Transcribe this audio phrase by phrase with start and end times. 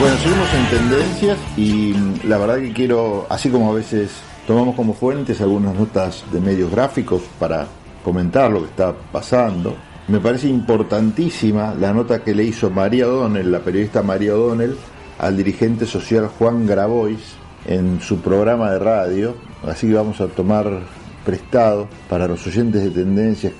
[0.00, 1.92] Bueno, seguimos en tendencias y
[2.26, 4.10] la verdad que quiero, así como a veces
[4.46, 7.66] tomamos como fuentes algunas notas de medios gráficos para
[8.02, 9.76] comentar lo que está pasando,
[10.08, 14.74] me parece importantísima la nota que le hizo María O'Donnell, la periodista María O'Donnell,
[15.18, 17.34] al dirigente social Juan Grabois
[17.66, 19.34] en su programa de radio,
[19.66, 20.80] así que vamos a tomar
[21.26, 23.52] prestado para los oyentes de tendencias,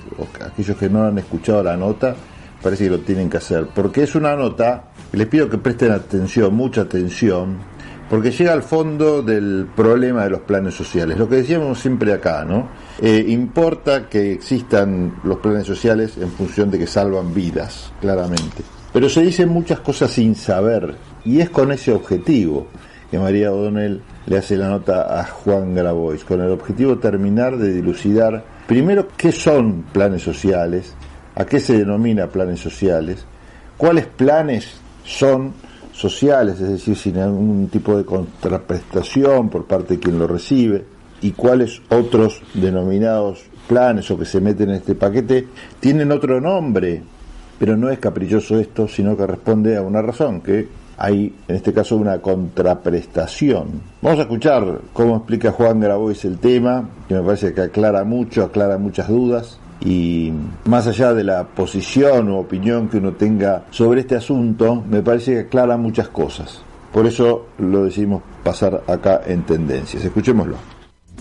[0.42, 2.16] aquellos que no han escuchado la nota,
[2.62, 6.54] parece que lo tienen que hacer, porque es una nota les pido que presten atención,
[6.54, 7.58] mucha atención,
[8.08, 11.16] porque llega al fondo del problema de los planes sociales.
[11.18, 12.68] Lo que decíamos siempre acá, ¿no?
[13.00, 18.62] Eh, importa que existan los planes sociales en función de que salvan vidas, claramente.
[18.92, 22.66] Pero se dicen muchas cosas sin saber, y es con ese objetivo
[23.10, 27.56] que María O'Donnell le hace la nota a Juan Grabois, con el objetivo de terminar
[27.56, 30.94] de dilucidar primero qué son planes sociales,
[31.34, 33.24] a qué se denomina planes sociales,
[33.76, 34.74] cuáles planes
[35.10, 35.52] son
[35.92, 40.84] sociales, es decir, sin algún tipo de contraprestación por parte de quien lo recibe,
[41.20, 47.02] y cuáles otros denominados planes o que se meten en este paquete tienen otro nombre,
[47.58, 51.72] pero no es caprichoso esto, sino que responde a una razón, que hay en este
[51.72, 53.82] caso una contraprestación.
[54.00, 58.44] Vamos a escuchar cómo explica Juan Grabois el tema, que me parece que aclara mucho,
[58.44, 60.32] aclara muchas dudas y
[60.64, 65.32] más allá de la posición o opinión que uno tenga sobre este asunto, me parece
[65.32, 66.62] que aclara muchas cosas.
[66.92, 70.04] Por eso lo decidimos pasar acá en tendencias.
[70.04, 70.56] Escuchémoslo.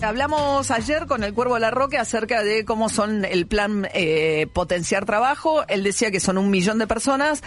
[0.02, 4.46] Hablamos ayer con el Cuervo de la Roque acerca de cómo son el plan eh,
[4.52, 5.62] potenciar trabajo.
[5.68, 7.42] Él decía que son un millón de personas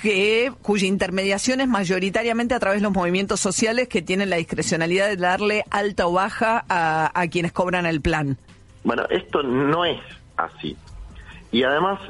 [0.00, 5.08] que cuya intermediación es mayoritariamente a través de los movimientos sociales que tienen la discrecionalidad
[5.08, 8.38] de darle alta o baja a, a quienes cobran el plan.
[8.82, 9.98] Bueno, esto no es
[10.44, 10.76] así.
[11.52, 12.00] Y además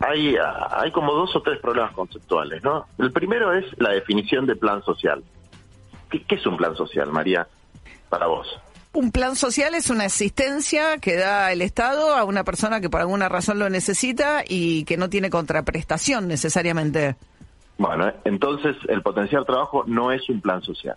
[0.00, 0.36] hay,
[0.70, 2.86] hay como dos o tres problemas conceptuales, ¿no?
[2.98, 5.22] El primero es la definición de plan social.
[6.10, 7.46] ¿Qué, es un plan social, María,
[8.08, 8.46] para vos?
[8.92, 13.00] Un plan social es una asistencia que da el Estado a una persona que por
[13.00, 17.16] alguna razón lo necesita y que no tiene contraprestación necesariamente.
[17.76, 20.96] Bueno, entonces el potencial trabajo no es un plan social.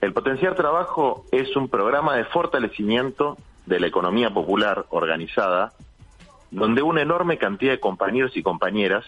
[0.00, 3.36] El potencial trabajo es un programa de fortalecimiento
[3.70, 5.72] de la economía popular organizada,
[6.50, 9.06] donde una enorme cantidad de compañeros y compañeras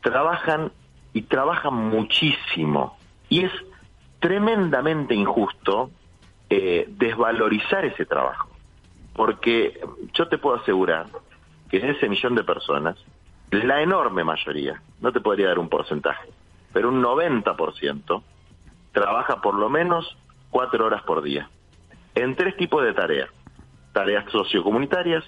[0.00, 0.70] trabajan
[1.12, 2.96] y trabajan muchísimo.
[3.28, 3.52] Y es
[4.20, 5.90] tremendamente injusto
[6.48, 8.48] eh, desvalorizar ese trabajo.
[9.12, 9.80] Porque
[10.14, 11.06] yo te puedo asegurar
[11.68, 12.96] que en ese millón de personas,
[13.50, 16.28] la enorme mayoría, no te podría dar un porcentaje,
[16.72, 18.22] pero un 90%
[18.92, 20.16] trabaja por lo menos
[20.50, 21.50] cuatro horas por día,
[22.14, 23.30] en tres tipos de tareas
[23.96, 25.24] tareas sociocomunitarias,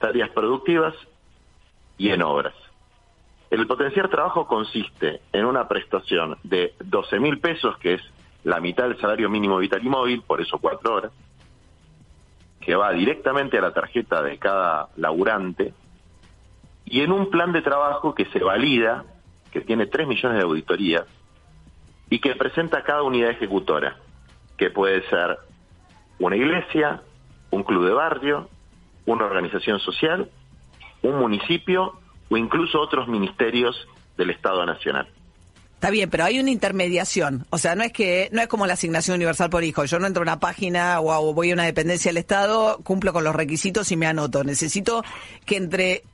[0.00, 0.92] tareas productivas
[1.96, 2.54] y en obras.
[3.48, 8.02] El potenciar trabajo consiste en una prestación de 12 mil pesos, que es
[8.42, 11.12] la mitad del salario mínimo vital y móvil, por eso cuatro horas,
[12.60, 15.72] que va directamente a la tarjeta de cada laburante,
[16.84, 19.04] y en un plan de trabajo que se valida,
[19.52, 21.04] que tiene 3 millones de auditorías,
[22.10, 23.96] y que presenta cada unidad ejecutora,
[24.58, 25.38] que puede ser
[26.18, 27.00] una iglesia,
[27.52, 28.48] un club de barrio,
[29.06, 30.28] una organización social,
[31.02, 31.94] un municipio
[32.28, 33.76] o incluso otros ministerios
[34.16, 35.06] del Estado Nacional.
[35.74, 37.44] Está bien, pero hay una intermediación.
[37.50, 39.84] O sea, no es que no es como la asignación universal por hijo.
[39.84, 43.24] Yo no entro a una página o voy a una dependencia del Estado, cumplo con
[43.24, 44.44] los requisitos y me anoto.
[44.44, 45.02] Necesito
[45.44, 46.04] que entre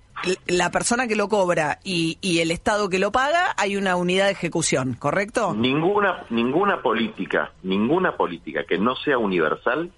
[0.47, 4.25] la persona que lo cobra y, y, el Estado que lo paga hay una unidad
[4.25, 5.55] de ejecución, ¿correcto?
[5.55, 9.93] Ninguna ninguna política, ninguna política que no sea universal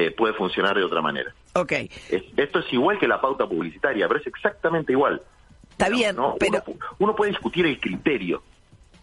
[0.00, 1.34] eh, puede funcionar de otra manera.
[1.54, 1.72] Ok.
[2.36, 5.20] esto es igual que la pauta publicitaria, pero es exactamente igual.
[5.72, 6.62] Está bien, pero...
[7.00, 8.44] Uno, puede discutir el criterio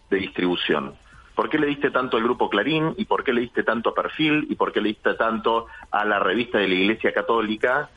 [0.08, 0.94] de distribución.
[1.34, 2.94] ¿Por qué le diste tanto al Grupo Clarín?
[2.96, 4.46] ¿Y por qué le diste tanto a Perfil?
[4.48, 7.90] ¿Y por qué le diste tanto a la revista de la Iglesia Católica?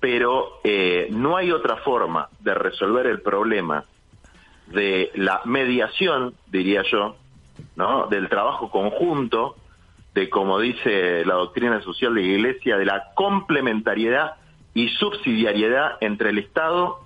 [0.00, 3.84] Pero eh, no hay otra forma de resolver el problema
[4.66, 7.14] de la mediación, diría yo,
[7.76, 8.08] ¿no?
[8.08, 9.54] del trabajo conjunto
[10.14, 14.34] de, como dice la doctrina social de la Iglesia, de la complementariedad
[14.74, 17.00] y subsidiariedad entre el Estado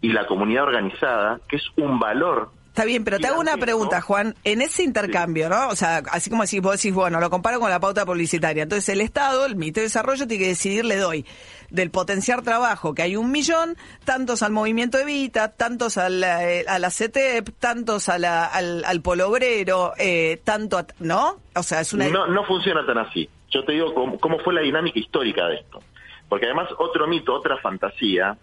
[0.00, 4.00] y la comunidad organizada, que es un valor Está bien, pero te hago una pregunta,
[4.00, 4.36] Juan.
[4.44, 5.68] En ese intercambio, ¿no?
[5.68, 8.62] O sea, así como decís, vos decís, bueno, lo comparo con la pauta publicitaria.
[8.62, 11.26] Entonces, el Estado, el Ministerio de Desarrollo, tiene que decidir, le doy
[11.70, 16.64] del potenciar trabajo, que hay un millón, tantos al movimiento Evita, tantos a la, eh,
[16.68, 21.40] a la CETEP, tantos a la, al, al polo obrero, eh, tanto, ¿no?
[21.54, 22.08] O sea, es una...
[22.08, 23.28] No, no funciona tan así.
[23.50, 25.80] Yo te digo cómo, cómo fue la dinámica histórica de esto.
[26.28, 28.36] Porque además, otro mito, otra fantasía,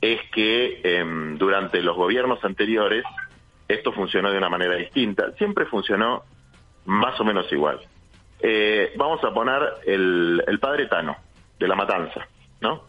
[0.00, 3.04] es que em, durante los gobiernos anteriores
[3.68, 5.32] esto funcionó de una manera distinta.
[5.36, 6.22] Siempre funcionó
[6.84, 7.80] más o menos igual.
[8.40, 11.16] Eh, vamos a poner el, el padre Tano,
[11.58, 12.26] de La Matanza,
[12.68, 12.82] ¿no?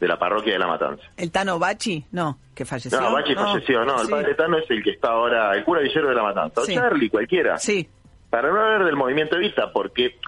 [0.00, 1.02] De la parroquia de La Matanza.
[1.16, 2.04] ¿El Tano Bachi?
[2.12, 3.00] No, que falleció.
[3.00, 4.00] No, Bachi falleció, no.
[4.00, 4.10] El Sí.
[4.12, 6.60] padre Tano es el que está ahora, el cura Villero de La Matanza.
[6.60, 6.74] O Sí.
[6.74, 7.58] Charlie, cualquiera.
[7.58, 7.88] Sí,
[8.30, 10.18] Para no hablar del movimiento Evita, porque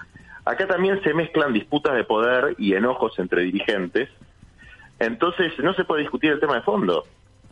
[0.43, 4.09] acá también se mezclan disputas de poder y enojos entre dirigentes.
[4.99, 7.03] Entonces no se puede discutir el tema de fondo.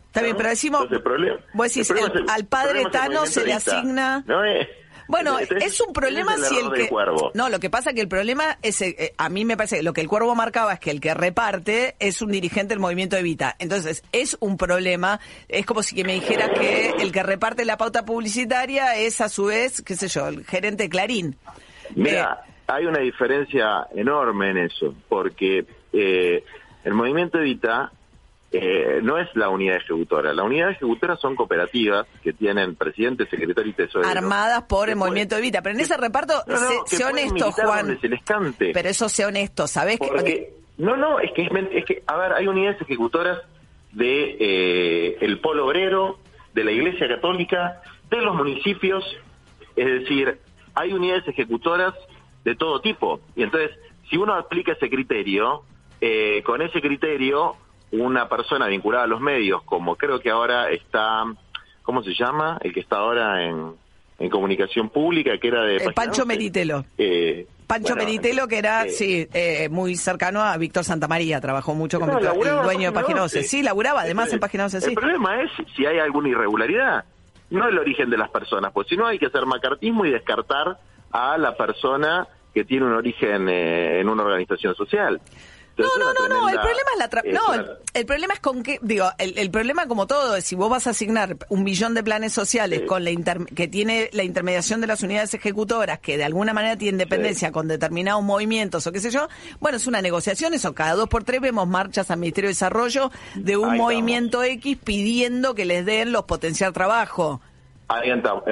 [0.08, 0.38] está bien, ¿no?
[0.38, 0.80] pero decimos...
[0.82, 3.52] Entonces, el problema- vos decís, el problema el- es el- al padre Tano se le
[3.52, 4.24] asigna...
[4.26, 4.68] No es-
[5.10, 6.88] Bueno, entonces, es un problema es si el que...
[6.88, 7.32] cuervo.
[7.34, 9.82] No, lo que pasa que el problema es, eh, eh, a mí me parece que
[9.82, 13.16] lo que el cuervo marcaba es que el que reparte es un dirigente del movimiento
[13.16, 13.56] Evita.
[13.58, 17.76] Entonces, es un problema, es como si que me dijera que el que reparte la
[17.76, 21.36] pauta publicitaria es a su vez, qué sé yo, el gerente Clarín.
[21.96, 26.44] Mira, hay una diferencia enorme en eso, porque eh,
[26.84, 27.90] el movimiento Evita
[28.52, 30.32] eh, no es la unidad ejecutora.
[30.34, 34.10] La unidad ejecutora son cooperativas que tienen presidente, secretario y tesorero.
[34.10, 35.62] armadas por el Que movimiento pueden- Evita.
[35.62, 38.00] Pero en ese reparto, No, no, sé, que sé honesto, Juan.
[38.00, 38.72] se les cante.
[38.74, 39.98] Pero eso sea honesto, ¿sabés?
[40.00, 41.42] que- Porque, no, no, es que,
[41.72, 43.38] es que, a ver, hay unidades ejecutoras
[43.92, 46.18] de eh, el polo obrero,
[46.54, 47.80] de la Iglesia Católica,
[48.10, 49.04] de los municipios,
[49.76, 50.38] es decir,
[50.74, 51.94] hay unidades ejecutoras
[52.44, 53.20] de todo tipo.
[53.36, 53.70] Y entonces,
[54.08, 55.62] si uno aplica ese criterio,
[56.00, 57.54] eh, con ese criterio,
[57.92, 61.24] una persona vinculada a los medios, como creo que ahora está,
[61.82, 62.58] ¿cómo se llama?
[62.62, 63.72] El que está ahora en,
[64.18, 65.76] en comunicación pública, que era de...
[65.76, 66.26] Eh, Pancho 12.
[66.26, 66.84] Meritelo.
[66.98, 71.74] Eh, Pancho bueno, Meritelo, que era, eh, sí, eh, muy cercano a Víctor Santamaría, trabajó
[71.74, 73.44] mucho con No, Víctor, el dueño de Página 12.
[73.44, 74.88] Sí, laburaba además El- en Página 12, sí.
[74.88, 77.04] El problema es si hay alguna irregularidad,
[77.50, 80.78] no el origen de las personas, pues si no hay que hacer macartismo y descartar
[81.12, 85.20] a la persona que tiene un origen eh, en una organización social.
[85.76, 87.10] No, Entonces, no, no, no, el problema es la...
[87.10, 88.78] tra- no, el, el problema es con qué...
[88.82, 92.02] Digo, el, el problema como todo es si vos vas a asignar un millón de
[92.02, 92.86] planes sociales Sí.
[92.86, 96.76] con la inter- que tiene la intermediación de las unidades ejecutoras, que de alguna manera
[96.76, 99.28] tienen dependencia con determinados movimientos o qué sé yo,
[99.60, 103.10] bueno, es una negociación, eso, cada dos por tres vemos marchas al Ministerio de Desarrollo
[103.36, 107.40] de un Ahí movimiento X pidiendo que les den los potenciar trabajo.
[107.88, 108.10] Ahí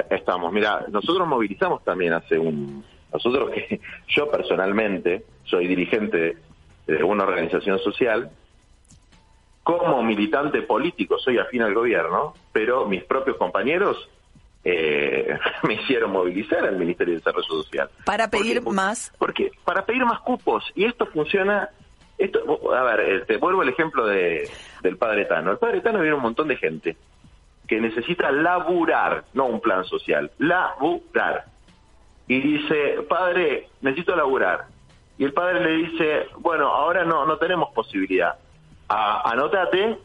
[0.09, 0.51] estamos.
[0.51, 2.83] Mira, nosotros movilizamos también hace un...
[3.13, 3.79] Nosotros que
[4.15, 6.37] yo personalmente soy dirigente
[6.89, 8.29] de una organización social,
[9.63, 14.09] como militante político soy afín al gobierno, pero mis propios compañeros
[14.63, 17.89] eh, me hicieron movilizar al Ministerio de Desarrollo Social.
[18.05, 19.13] Para ¿Por pedir más.
[19.17, 20.63] Porque para pedir más cupos.
[20.75, 21.69] Y esto funciona...
[22.17, 24.49] Esto, a ver, eh, te vuelvo el ejemplo de,
[24.81, 25.51] del Padre Tano.
[25.51, 26.97] El Padre Tano viene un montón de gente
[27.65, 31.45] que necesita laburar, no un plan social, laburar.
[32.27, 34.65] Y dice, padre, necesito laburar.
[35.19, 38.35] Y el padre le dice, bueno, ahora no, no tenemos posibilidad.
[38.87, 39.99] A- anótate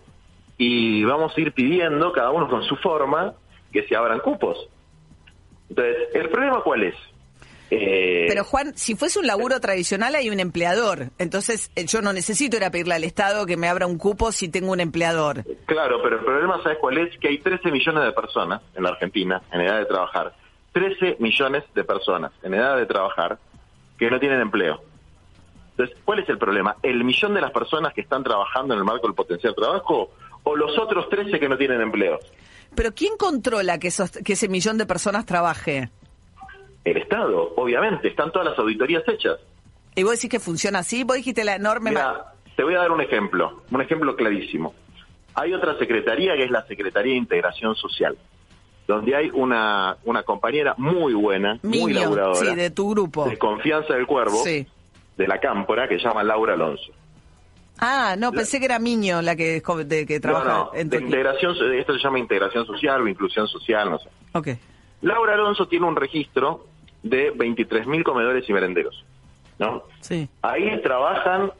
[0.59, 3.33] y vamos a ir pidiendo, cada uno con su forma,
[3.73, 4.69] que se abran cupos.
[5.71, 6.95] Entonces, ¿el problema cuál es?
[7.71, 12.13] Eh, Pero Juan, si fuese un laburo tradicional hay un empleador, entonces eh, yo no
[12.13, 15.45] necesito ir a pedirle al Estado que me abra un cupo si tengo un empleador.
[15.67, 17.17] Claro, pero el problema, ¿sabes cuál es?
[17.19, 20.35] Que hay 13 millones de personas en la Argentina en edad de trabajar.
[20.73, 23.39] 13 millones de personas en edad de trabajar
[23.99, 24.83] que no tienen empleo.
[25.77, 26.77] Entonces, ¿cuál es el problema?
[26.83, 30.11] ¿El millón de las personas que están trabajando en el marco del potencial trabajo
[30.45, 32.21] o los otros 13 que no tienen empleo?
[32.77, 35.91] Pero ¿quién controla que, esos, que ese millón de personas trabaje?
[36.85, 39.39] El Estado, obviamente, están todas las auditorías hechas.
[39.97, 41.91] Y vos decís que funciona así, vos dijiste la enorme...
[41.91, 44.75] Mira, te voy a dar un ejemplo, un ejemplo clarísimo.
[45.35, 48.17] Hay otra secretaría que es la Secretaría de Integración Social,
[48.87, 53.25] donde hay una, una compañera muy buena, muy laburadora, sí, de tu grupo.
[53.25, 54.67] de confianza del cuervo, Sí.
[55.17, 56.93] De la cámpora, que se llama Laura Alonso.
[57.79, 60.99] Ah, no, pensé que era Miño la que, de- que trabaja no, no, en de
[61.01, 64.09] integración, esto se llama integración social o inclusión social, no sé.
[64.33, 64.49] Ok.
[65.03, 66.67] Laura Alonso tiene un registro
[67.03, 69.05] de 23.000 comedores y merenderos,
[69.59, 69.83] ¿no?
[70.01, 70.29] Sí.
[70.43, 71.51] Ahí trabajan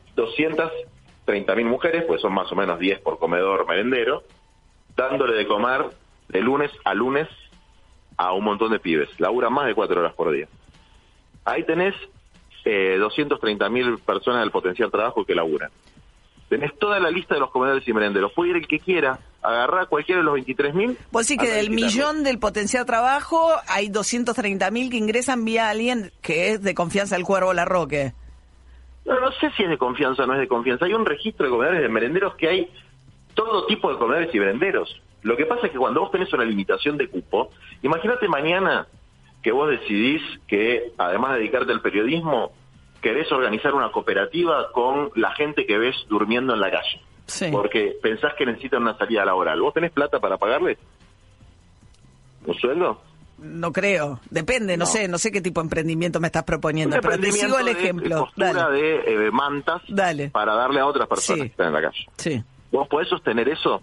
[1.27, 4.23] 230.000 mujeres, pues son más o menos 10 por comedor merendero,
[4.97, 5.85] dándole de comer
[6.29, 7.29] de lunes a lunes
[8.17, 9.09] a un montón de pibes.
[9.21, 10.47] Laburan más de 4 horas por día.
[11.45, 11.95] Ahí tenés
[12.65, 15.71] eh, 230.000 personas del potencial trabajo que laburan.
[16.49, 18.33] Tenés toda la lista de los comedores y merenderos.
[18.33, 20.97] Puede ir el que quiera, agarrar cualquiera de los 23.000.
[21.11, 26.53] Vos decís que del millón del potencial trabajo hay 230.000 que ingresan vía alguien que
[26.53, 28.13] es de confianza del cuervo Larroque.
[29.05, 30.87] No, no sé si es de confianza o no es de confianza.
[30.87, 32.71] Hay un registro de comedores de merenderos que hay
[33.35, 35.03] todo tipo de comedores y merenderos.
[35.23, 37.51] Lo que pasa es que cuando vos tenés una limitación de cupo,
[37.83, 38.87] imagínate mañana
[39.45, 42.51] que vos decidís que, además de dedicarte al periodismo,
[43.03, 47.01] querés organizar una cooperativa con la gente que ves durmiendo en la calle.
[47.27, 47.47] Sí.
[47.53, 49.61] Porque pensás que necesitan una salida laboral.
[49.61, 50.79] ¿Vos tenés plata para pagarles?
[52.47, 53.01] ¿Un sueldo?
[53.39, 54.91] No creo, depende, no, No.
[54.91, 57.73] sé, no sé qué tipo de emprendimiento me estás proponiendo, pero te sigo el de
[57.73, 58.21] ejemplo.
[58.21, 58.81] costura Dale.
[58.81, 60.31] de eh, mantas Dale.
[60.31, 61.49] para darle a otras personas Sí.
[61.49, 62.07] que están en la calle.
[62.17, 62.43] Sí.
[62.71, 63.83] ¿Vos podés sostener eso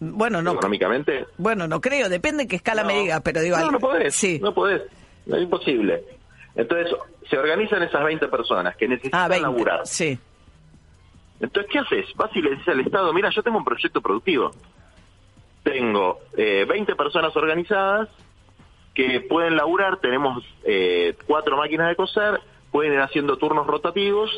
[0.00, 1.26] Bueno, no, económicamente?
[1.36, 4.14] bueno, no creo, depende en qué escala me digas, pero digo, no, no podés.
[4.14, 4.40] Sí.
[4.42, 4.82] No podés.
[5.26, 6.02] Es imposible.
[6.54, 6.94] Entonces,
[7.28, 9.42] se organizan esas 20 personas que necesitan ah, 20.
[9.42, 9.86] laburar.
[9.86, 10.18] Sí.
[11.38, 12.06] Entonces, ¿qué haces?
[12.16, 14.50] Vas y le dices al Estado, mira, yo tengo un proyecto productivo.
[15.62, 18.08] Tengo eh, 20 personas organizadas
[18.94, 22.40] que pueden laburar, tenemos eh, cuatro máquinas de coser,
[22.70, 24.30] pueden ir haciendo turnos rotativos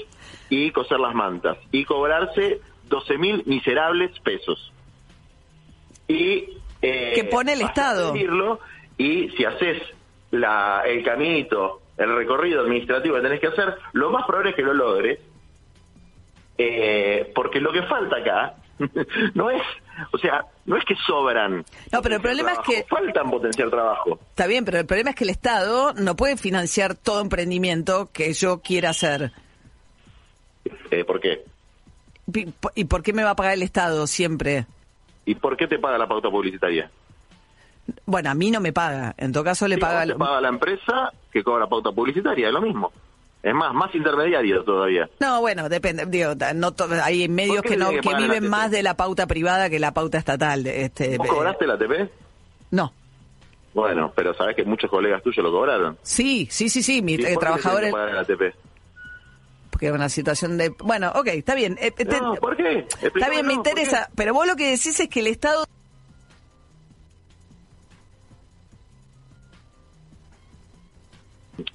[0.51, 4.73] y coser las mantas y cobrarse 12 mil miserables pesos.
[6.09, 6.49] Y
[6.83, 8.15] eh, Que pone el Estado.
[8.99, 9.83] y si haces
[10.31, 14.63] la, el caminito, el recorrido administrativo que tenés que hacer, lo más probable es que
[14.63, 15.19] lo logres,
[16.59, 18.55] eh, porque lo que falta acá
[19.35, 19.63] no es,
[20.13, 21.65] o sea, no es que sobran.
[21.93, 24.19] No, pero el problema es que- faltan potenciar trabajo.
[24.31, 28.33] Está bien, pero el problema es que el Estado no puede financiar todo emprendimiento que
[28.33, 29.33] yo quiera hacer.
[30.91, 31.45] Eh, ¿Por qué?
[32.75, 34.67] ¿Y por qué me va a pagar el Estado siempre?
[35.25, 36.91] ¿Y por qué te paga la pauta publicitaria?
[38.07, 39.15] Bueno, a mí no me paga.
[39.19, 40.07] En todo caso le Sí, paga...
[40.07, 42.93] te paga la empresa que cobra pauta publicitaria, es lo mismo.
[43.43, 45.09] Es más, más intermediario todavía.
[45.19, 46.07] No, bueno, depende.
[46.07, 48.49] Digo, no hay medios ¿Por qué que no que la viven ATP?
[48.51, 50.65] más de la pauta privada que la pauta estatal.
[50.67, 52.11] Este, ¿Vos eh, cobraste la ATP?
[52.71, 52.93] No.
[53.75, 55.99] Bueno, pero sabés que muchos colegas tuyos lo cobraron.
[56.03, 57.03] Sí, sí, sí, sí.
[57.03, 58.53] Mi ¿Y por eh, qué trabajador le es- tienen
[59.83, 61.77] que es una situación de bueno, ok, está bien.
[61.81, 62.87] eh, te- No, ¿por qué?
[63.03, 64.09] Está bien, me interesa.
[64.15, 65.65] Pero vos lo que decís es que el Estado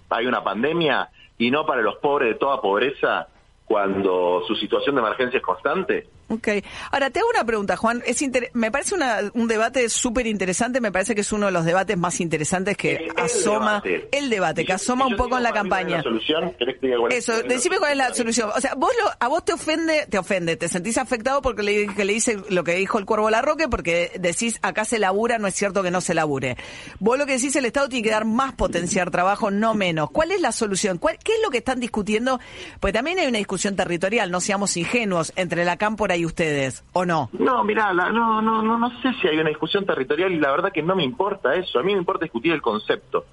[0.09, 3.27] hay una pandemia y no para los pobres de toda pobreza
[3.65, 6.07] cuando su situación de emergencia es constante.
[6.29, 6.47] Ok.
[6.91, 8.03] Ahora, te hago una pregunta, Juan.
[8.05, 10.81] Es inter- me parece una- un debate súper interesante.
[10.81, 14.09] Me parece que es uno de los debates más interesantes que El- el asoma debate.
[14.11, 15.97] el debate, que yo- asoma un poco en la campaña.
[15.97, 16.51] la solución?
[16.59, 18.49] ¿Querés que te diga cuál es- Eso, decime cuál es la solución.
[18.53, 21.87] O sea, vos lo, a vos te ofende, te ofende, te sentís afectado porque le,
[21.95, 25.47] que le dice lo que dijo el Cuervo Larroque, porque decís acá se labura, no
[25.47, 26.57] es cierto que no se labure.
[26.99, 30.11] Vos lo que decís, el Estado tiene que dar más potenciar trabajo, no menos.
[30.11, 30.97] ¿Cuál es la solución?
[30.97, 32.39] ¿Cuál- ¿Qué es lo que están discutiendo?
[32.81, 37.29] Pues también hay una discusión territorial, no seamos ingenuos, entre la cámpora ustedes, ¿o no?
[37.33, 40.51] No, mirá, la- no, no, no, no sé si hay una discusión territorial y la
[40.51, 41.79] verdad que no me importa eso.
[41.79, 43.25] A mí me importa discutir el concepto.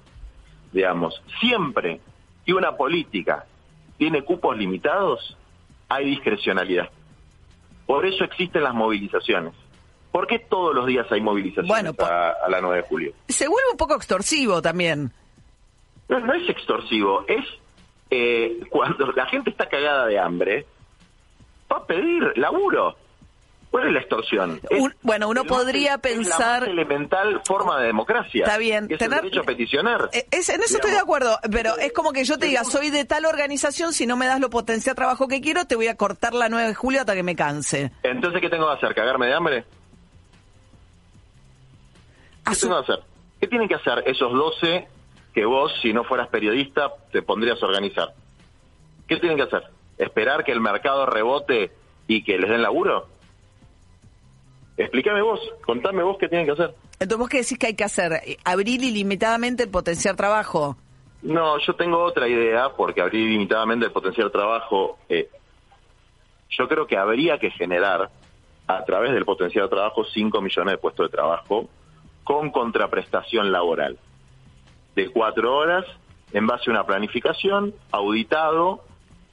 [0.71, 1.99] Digamos, siempre
[2.45, 3.45] que una política
[3.97, 5.37] tiene cupos limitados,
[5.89, 6.89] hay discrecionalidad.
[7.85, 9.53] Por eso existen las movilizaciones.
[10.11, 13.13] ¿Por qué todos los días hay movilizaciones Bueno, a, a la 9 de julio?
[13.27, 15.11] Se vuelve un poco extorsivo también.
[16.09, 17.45] No, no es extorsivo, es
[18.09, 20.65] eh, cuando la gente está cagada de hambre,
[21.77, 22.95] a pedir laburo.
[23.71, 24.61] ¿Cuál es la extorsión?
[24.69, 28.45] Es bueno, uno podría es pensar- la más elemental forma de democracia.
[28.45, 30.09] Está bien, que es tener- el derecho a peticionar.
[30.13, 32.89] Eh, es- en eso estoy de acuerdo, pero es como que yo te diga, soy
[32.89, 35.97] de tal organización, si no me das lo potencial trabajo que quiero, te voy a
[35.97, 37.91] cortar la 9 de julio hasta que me canse.
[38.03, 38.95] Entonces, ¿qué tengo que hacer?
[38.95, 39.65] ¿Cagarme de hambre?
[42.47, 43.03] ¿Qué tengo que hacer?
[43.41, 44.87] ¿Qué tienen que hacer esos 12
[45.33, 48.13] que vos, si no fueras periodista, te pondrías a organizar?
[49.07, 49.63] ¿Qué tienen que hacer?
[49.97, 51.71] ¿Esperar que el mercado rebote
[52.07, 53.07] y que les den laburo?
[54.77, 56.75] Explícame vos, contame vos qué tienen que hacer.
[56.99, 58.21] Entonces, ¿vos qué decís que hay que hacer?
[58.43, 60.77] ¿Abrir ilimitadamente el potencial trabajo?
[61.21, 65.29] No, yo tengo otra idea, porque abrir limitadamente el potencial trabajo, eh,
[66.49, 68.09] yo creo que habría que generar
[68.67, 71.69] a través del potencial trabajo 5 millones de puestos de trabajo
[72.23, 73.97] con contraprestación laboral
[74.95, 75.85] de cuatro horas
[76.31, 78.83] en base a una planificación auditado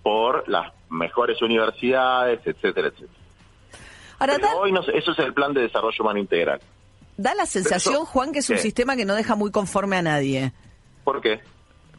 [0.03, 3.13] por las mejores universidades, etcétera, etcétera.
[4.19, 6.61] Ahora, Pero da, hoy no eso es el plan de desarrollo humano integral.
[7.17, 8.63] da la sensación, Eso- Juan, que es un ¿Qué?
[8.63, 10.53] sistema que no deja muy conforme a nadie.
[11.05, 11.41] ¿Por qué?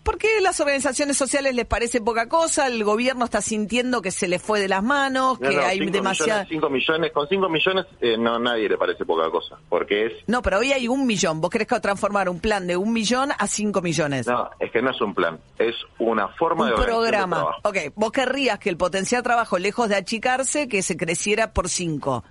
[0.03, 4.37] Porque las organizaciones sociales les parece poca cosa, el gobierno está sintiendo que se le
[4.37, 6.43] fue de las manos, No, que no, hay demasiada...
[6.43, 10.13] millones, cinco millones, con 5 millones eh, no nadie le parece poca cosa, porque es
[10.27, 11.39] No, pero hoy hay un millón.
[11.39, 14.27] ¿Vos querés que transformar un plan de un millón a cinco millones?
[14.27, 17.37] No, es que no es un plan, es una forma un de de programa.
[17.37, 17.59] trabajo.
[17.63, 22.23] Ok, vos querrías que el potencial trabajo, lejos de achicarse, que se creciera por cinco.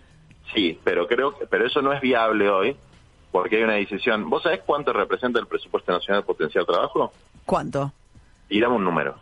[0.54, 2.76] Sí, pero creo que, pero eso no es viable hoy,
[3.30, 4.28] porque hay una decisión.
[4.28, 7.12] ¿Vos sabés cuánto representa el presupuesto nacional de potencial trabajo?
[7.46, 7.92] ¿Cuánto?
[8.48, 9.16] Y dame un número.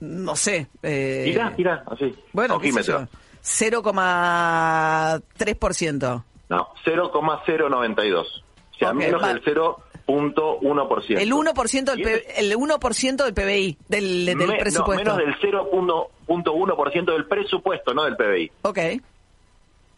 [0.00, 0.66] No sé.
[0.82, 2.14] Eh, Tirá, tirá, así.
[2.32, 3.00] Bueno, qué sé Ojímetro.
[3.00, 3.06] yo.
[3.42, 6.24] 0,3%.
[6.48, 8.44] No, 0,092.
[8.74, 9.28] O sea, Ok, menos va.
[9.28, 11.18] del 0.1%.
[11.18, 15.16] El 1% del, P- el 1% del PBI, del, del me- no, presupuesto.
[15.16, 18.52] menos del 0.1% del presupuesto, no del PBI.
[18.62, 18.78] Ok.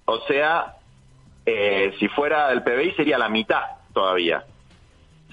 [0.07, 0.75] O sea,
[1.51, 3.63] Eh, si fuera el PBI sería la mitad
[3.95, 4.45] todavía.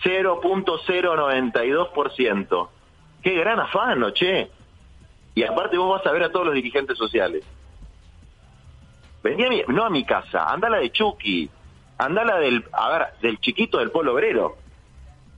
[0.04, 2.70] 0.092%.
[3.22, 4.50] Qué gran afano, che.
[5.34, 7.44] Y aparte vos vas a ver a todos los dirigentes sociales.
[9.24, 11.50] Vení a mi, no a mi casa, anda a la de Chucky,
[11.98, 14.58] anda a la del, a ver, del chiquito del polo obrero,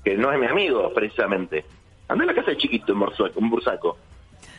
[0.03, 1.63] que no es mi amigo, precisamente.
[2.09, 3.97] Anda a la casa del chiquito en Bursaco.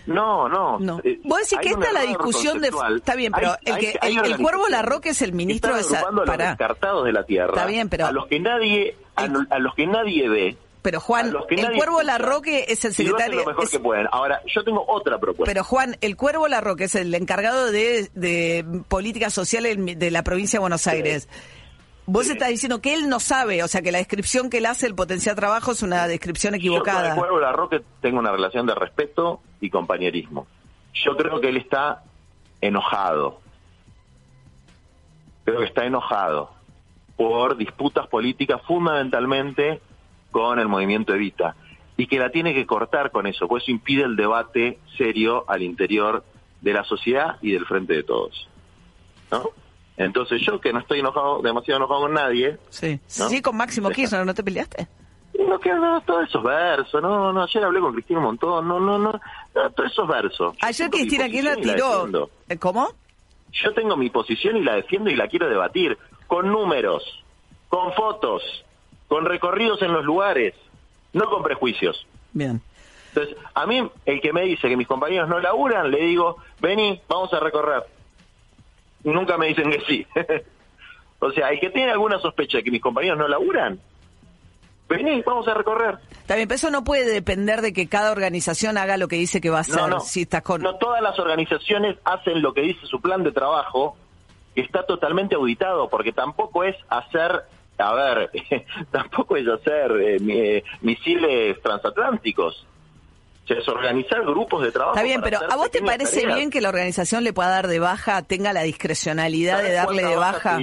[0.08, 0.78] No, no.
[0.78, 1.00] No.
[1.04, 2.70] Eh, Vos decís que esta es la discusión de...
[2.96, 5.80] Está bien, pero Hay- el, que, hay el, el Cuervo Larroque es el ministro de...
[5.82, 7.48] agrupando a los descartados de la tierra.
[7.54, 10.56] Está bien, pero- a los que nadie a, El- a los que nadie ve.
[10.80, 13.40] Pero Juan, el Cuervo Larroque es el secretario...
[13.40, 14.06] lo mejor es- que pueden.
[14.12, 15.50] Ahora, yo tengo otra propuesta.
[15.52, 20.58] Pero Juan, el Cuervo Larroque es el encargado de, de políticas sociales de la provincia
[20.58, 21.28] de Buenos Aires.
[22.10, 22.32] Vos Sí.
[22.32, 24.94] estás diciendo que él no sabe, o sea, que la descripción que él hace del
[24.94, 27.14] potencial trabajo es una descripción Yo con equivocada.
[27.14, 30.46] el Larroque tengo una relación de respeto y compañerismo.
[30.94, 32.02] Yo creo que él está
[32.62, 33.40] enojado.
[35.44, 36.50] Creo que está enojado
[37.16, 39.80] por disputas políticas fundamentalmente
[40.30, 41.56] con el movimiento Evita
[41.98, 45.62] y que la tiene que cortar con eso, pues eso impide el debate serio al
[45.62, 46.24] interior
[46.62, 48.48] de la sociedad y del frente de todos.
[49.30, 49.50] ¿No?
[49.98, 53.28] Entonces yo que no estoy enojado, demasiado enojado con nadie, Sí, ¿No?
[53.28, 53.90] sí, con Máximo.
[53.90, 54.86] Kirchner, ¿no te peleaste?
[55.46, 58.80] no que no, todos esos versos, no, no, ayer hablé con Cristina un montón, no,
[58.80, 60.56] no, no, no, todos esos versos.
[60.60, 62.28] Ayer Cristina Kirchner tiró...
[62.48, 62.88] ¿Eh, ¿Cómo?
[63.52, 67.02] Yo tengo mi posición y la defiendo y la quiero debatir, con números,
[67.68, 68.42] con fotos,
[69.08, 70.54] con recorridos en los lugares,
[71.12, 72.06] no con prejuicios.
[72.32, 72.60] Bien.
[73.14, 77.00] Entonces, a mí, el que me dice que mis compañeros no laburan, le digo, vení,
[77.08, 77.84] vamos a recorrer.
[79.04, 80.06] Nunca me dicen que sí.
[81.20, 83.78] o sea, el que tiene alguna sospecha de que mis compañeros no laburan,
[84.88, 85.98] vení, vamos a recorrer.
[86.26, 89.50] También, pero eso no puede depender de que cada organización haga lo que dice que
[89.50, 89.76] va a hacer.
[89.76, 90.00] No, no.
[90.00, 90.62] Si estás con...
[90.62, 93.96] No todas las organizaciones hacen lo que dice su plan de trabajo,
[94.54, 97.44] que está totalmente auditado, porque tampoco es hacer,
[97.78, 98.30] a ver,
[98.90, 102.66] tampoco es hacer eh, eh, misiles transatlánticos.
[103.48, 104.96] Es organizar grupos de trabajo.
[104.96, 106.36] Está bien, pero ¿a vos te parece tareas.
[106.36, 110.04] bien que la organización le pueda dar de baja, tenga la discrecionalidad de ¿Sabes darle
[110.04, 110.58] de baja?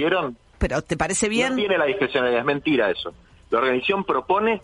[0.58, 1.50] Pero ¿te parece bien?
[1.50, 3.12] No tiene la discrecionalidad, es mentira eso.
[3.50, 4.62] La organización propone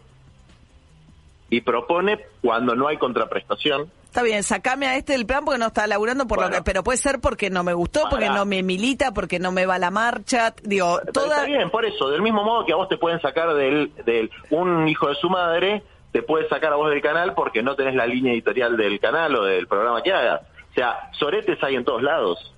[1.51, 3.91] y propone cuando no hay contraprestación.
[4.07, 6.83] Está bien, sacame a este del plan porque no está laburando por lo que, pero
[6.85, 9.79] puede ser porque no me gustó, porque no me milita, porque no me va a
[9.79, 12.89] la marcha, digo, Pero toda Está bien, por eso, del mismo modo que a vos
[12.89, 16.91] te pueden sacar del, del un hijo de su madre, te puede sacar a vos
[16.91, 20.43] del canal porque no tenés la línea editorial del canal o del programa que hagas.
[20.71, 22.53] O sea, soretes hay en todos lados,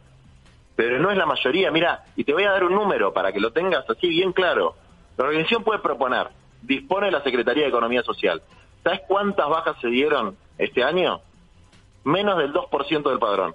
[0.76, 1.70] pero no es la mayoría.
[1.70, 4.74] Mira, y te voy a dar un número para que lo tengas así bien claro.
[5.16, 6.28] La organización puede proponer,
[6.62, 8.42] dispone la Secretaría de Economía Social.
[8.82, 11.20] ¿Sabes cuántas bajas se dieron este año?
[12.04, 13.54] Menos del 2% del padrón.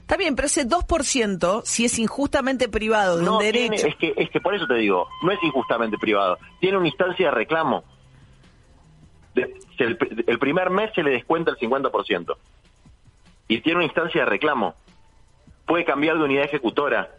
[0.00, 3.96] Está bien, pero ese 2%, si es injustamente privado de No un tiene- derecho, es
[3.96, 7.32] que es que por eso te digo, no es injustamente privado, tiene una instancia de
[7.32, 7.84] reclamo.
[9.36, 12.36] De- el, el primer mes se le descuenta el 50%.
[13.48, 14.74] Y tiene una instancia de reclamo.
[15.66, 17.10] Puede cambiar de unidad ejecutora.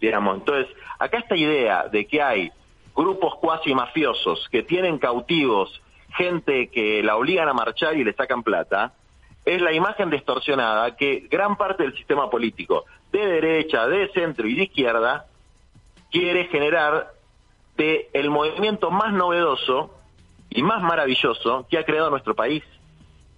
[0.00, 2.50] Digamos, entonces, acá esta idea de que hay
[2.96, 5.80] grupos cuasi mafiosos que tienen cautivos
[6.14, 8.92] gente que la obligan a marchar y le sacan plata,
[9.44, 14.54] es la imagen distorsionada que gran parte del sistema político, de derecha, de centro y
[14.54, 15.26] de izquierda,
[16.10, 17.12] quiere generar
[17.76, 19.94] de el movimiento más novedoso
[20.54, 22.62] y más maravilloso que ha creado nuestro país,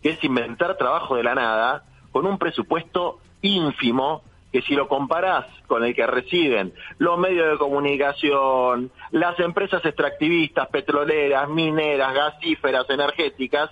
[0.02, 4.22] que es inventar trabajo de la nada con un presupuesto ínfimo
[4.52, 10.68] que si lo comparás con el que reciben los medios de comunicación, las empresas extractivistas,
[10.68, 13.70] petroleras, mineras, gasíferas, energéticas,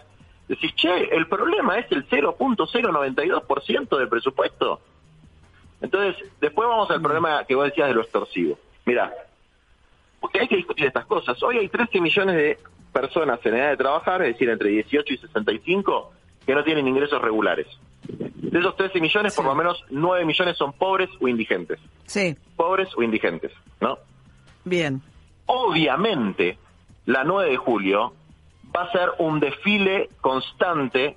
[0.49, 4.81] decís, che, el problema es el 0.092% del presupuesto.
[5.81, 8.59] Entonces, después vamos al problema que vos decías de lo extorsivo.
[8.85, 9.13] Mira,
[10.23, 11.43] porque hay que discutir estas cosas.
[11.43, 12.59] Hoy hay 13 millones de
[12.93, 16.13] personas en edad de trabajar, es decir, entre 18 y 65,
[16.47, 17.67] que no tienen ingresos regulares.
[18.09, 21.79] De esos 13 millones, por lo menos 9 millones son pobres o indigentes.
[22.07, 23.99] sí, Pobres o indigentes, ¿no?
[24.65, 25.03] bien.
[25.47, 26.59] Obviamente,
[27.07, 28.15] la 9 de julio
[28.75, 31.17] va a ser un desfile constante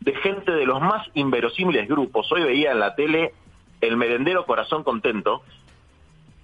[0.00, 2.30] de gente de los más inverosímiles grupos.
[2.32, 3.32] Hoy veía en la tele
[3.80, 5.42] el merendero Corazón Contento,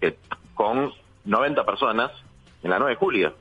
[0.00, 0.16] que-
[0.54, 0.92] con
[1.24, 2.10] 90 personas,
[2.62, 3.34] en la 9 de julio.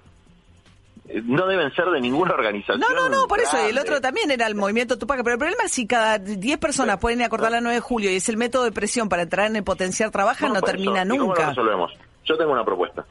[1.07, 2.79] Eh, No deben ser de ninguna organización.
[2.79, 3.81] No, no, no, por eso, y el grande.
[3.81, 7.19] otro también era el movimiento Tupac, pero el problema es si cada 10 personas pueden
[7.19, 9.47] ir a cortar la 9 de julio y es el método de presión para entrar
[9.47, 11.13] en el potenciar trabaja, no, por termina eso.
[11.15, 11.49] ¿Y cómo lo nunca.
[11.49, 11.91] resolvemos?
[12.25, 13.05] Yo tengo una propuesta.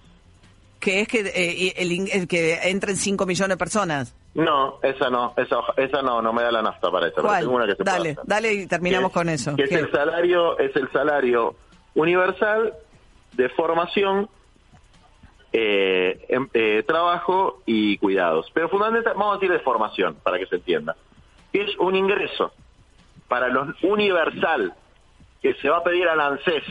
[0.78, 4.14] Que es que, eh, el, el que entren 5 millones de personas.
[4.34, 7.16] No, esa no, esa, esa no, no me da la nafta para eso.
[7.16, 7.40] pero ¿Cuál?
[7.40, 9.56] tengo una que se puede Dale, dale y terminamos que- con eso.
[9.56, 11.56] Que es el salario, es el salario
[11.96, 12.74] universal
[13.32, 14.28] de formación,
[15.52, 18.50] eh, em- eh, trabajo y cuidados.
[18.52, 20.96] Pero fundamentalmente, vamos a decir de formación, para que se entienda.
[21.52, 22.52] Es un ingreso
[23.28, 24.74] para los universal
[25.42, 26.64] que se va a pedir al ANSES.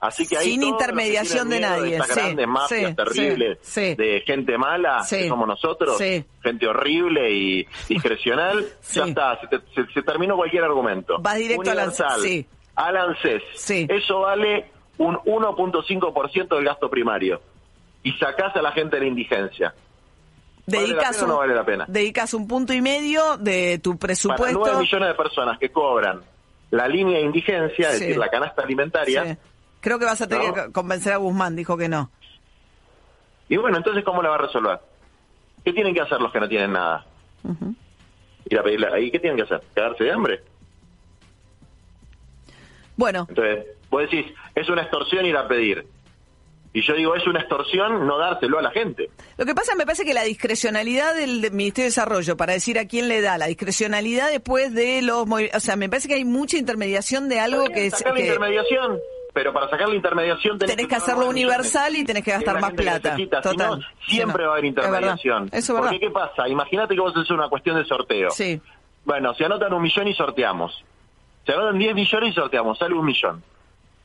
[0.00, 3.94] Así que ahí Sin intermediación de nadie, estas sí, grandes mafias sí, terribles sí, sí.
[3.96, 5.98] de gente mala, que somos nosotros,
[6.42, 11.18] gente horrible y discrecional, ya está, se, te- se- se terminó cualquier argumento.
[11.20, 12.46] Vas directo al ANSES, Universal,
[12.76, 13.42] al ANSES.
[13.90, 17.42] Eso vale un 1.5% del gasto primario.
[18.02, 19.74] Y sacás a la gente de la indigencia.
[20.66, 21.84] ¿Vale la Dedicas un, no vale la pena?
[21.88, 24.58] dedicas un punto y medio de tu Para presupuesto.
[24.60, 26.20] 9 millones de personas que cobran
[26.70, 28.04] la línea de indigencia, es Sí.
[28.04, 29.36] decir, la canasta alimentaria, Sí.
[29.80, 30.54] Creo que vas a tener ¿No?
[30.54, 32.10] que convencer a Guzmán, dijo que no.
[33.48, 34.78] y bueno, entonces, ¿cómo la va a resolver?
[35.64, 37.04] ¿Qué tienen que hacer los que no tienen nada?
[38.48, 39.60] Ir a pedirle ahí, ¿qué tienen que hacer?
[39.74, 40.40] ¿Quedarse de hambre?
[42.96, 45.86] Bueno, Entonces, vos decís, es una extorsión ir a pedir.
[46.72, 49.10] Y yo digo, es una extorsión no dárselo a la gente.
[49.36, 52.78] lo que pasa me parece que la discrecionalidad del de- Ministerio de Desarrollo para decir
[52.78, 55.26] a quién le da, la discrecionalidad después de los...
[55.28, 57.94] O sea, me parece que hay mucha intermediación de algo bien, que es...
[57.94, 58.98] sacar la que intermediación,
[59.34, 62.60] pero para sacar la intermediación tenés, tenés que pagar hacerlo universal y tenés que gastar
[62.60, 63.10] más que plata.
[63.10, 63.68] necesita, si Total.
[63.80, 64.48] no, siempre Sí, no.
[64.48, 64.88] va a haber Es verdad.
[64.90, 65.46] intermediación.
[65.46, 65.82] Eso es verdad.
[65.90, 66.48] Porque ¿qué pasa?
[66.48, 68.30] Imagínate que vos haces una cuestión de sorteo.
[68.30, 68.60] Sí.
[69.04, 70.84] Bueno, se anotan un millón y sorteamos.
[71.46, 73.42] Se anotan 10 millones y sorteamos, sale un millón.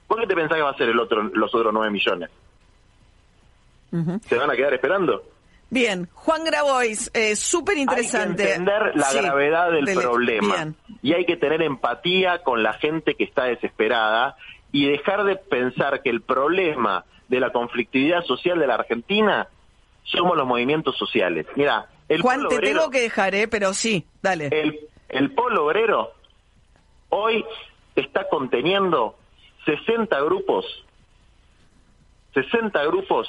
[0.08, 2.30] ¿Por qué te pensás que va a ser el otro, los otros 9 millones?
[4.28, 5.24] ¿Se van a quedar esperando?
[5.70, 8.44] Bien, Juan Grabois, eh, súper interesante.
[8.44, 10.56] Hay que entender la Sí, gravedad del, del- problema.
[10.56, 10.76] Bien.
[11.02, 14.36] Y hay que tener empatía con la gente que está desesperada
[14.72, 19.48] y dejar de pensar que el problema de la conflictividad social de la Argentina
[20.04, 21.48] somos los movimientos sociales.
[21.56, 23.48] Mira, el Juan, polo te obrero, tengo que dejar, ¿eh?
[23.48, 24.50] Pero sí, dale.
[24.52, 24.80] el,
[25.10, 26.12] el polo obrero
[27.10, 27.44] hoy
[27.96, 29.18] está conteniendo
[29.66, 30.66] 60 grupos,
[32.36, 33.28] 60 grupos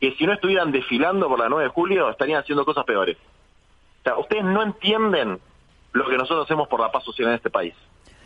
[0.00, 3.16] que si no estuvieran desfilando por la 9 de julio estarían haciendo cosas peores.
[4.00, 5.38] O sea, ustedes no entienden
[5.92, 7.74] lo que nosotros hacemos por la paz social en este país.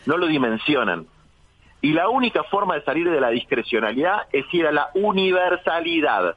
[0.07, 1.07] No lo dimensionan.
[1.81, 6.37] Y la única forma de salir de la discrecionalidad es ir a la universalidad.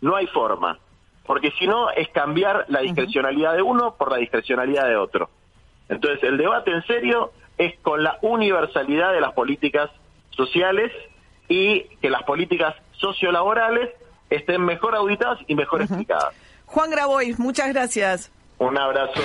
[0.00, 0.78] No hay forma.
[1.26, 5.30] Porque si no es cambiar la discrecionalidad de uno por la discrecionalidad de otro.
[5.88, 9.90] Entonces el debate en serio es con la universalidad de las políticas
[10.30, 10.92] sociales
[11.48, 13.90] y que las políticas sociolaborales
[14.30, 16.34] estén mejor auditadas y mejor explicadas.
[16.66, 18.30] Juan Grabois, muchas gracias.
[18.58, 19.20] Un abrazo.